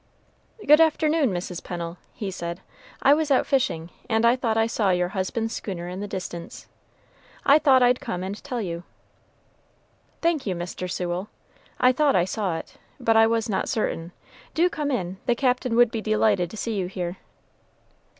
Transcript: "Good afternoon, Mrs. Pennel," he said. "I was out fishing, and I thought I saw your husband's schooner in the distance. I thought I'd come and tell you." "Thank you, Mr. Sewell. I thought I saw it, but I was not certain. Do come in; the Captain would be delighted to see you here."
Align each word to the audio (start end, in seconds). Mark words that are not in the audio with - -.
"Good 0.65 0.81
afternoon, 0.81 1.29
Mrs. 1.29 1.63
Pennel," 1.63 1.99
he 2.15 2.31
said. 2.31 2.61
"I 3.03 3.13
was 3.13 3.29
out 3.29 3.45
fishing, 3.45 3.91
and 4.09 4.25
I 4.25 4.35
thought 4.35 4.57
I 4.57 4.65
saw 4.65 4.89
your 4.89 5.09
husband's 5.09 5.53
schooner 5.53 5.87
in 5.87 5.99
the 5.99 6.07
distance. 6.07 6.65
I 7.45 7.59
thought 7.59 7.83
I'd 7.83 7.99
come 7.99 8.23
and 8.23 8.43
tell 8.43 8.59
you." 8.59 8.81
"Thank 10.19 10.47
you, 10.47 10.55
Mr. 10.55 10.89
Sewell. 10.89 11.29
I 11.79 11.91
thought 11.91 12.15
I 12.15 12.25
saw 12.25 12.57
it, 12.57 12.77
but 12.99 13.15
I 13.15 13.27
was 13.27 13.47
not 13.47 13.69
certain. 13.69 14.11
Do 14.55 14.71
come 14.71 14.89
in; 14.89 15.17
the 15.27 15.35
Captain 15.35 15.75
would 15.75 15.91
be 15.91 16.01
delighted 16.01 16.49
to 16.49 16.57
see 16.57 16.73
you 16.73 16.87
here." 16.87 17.17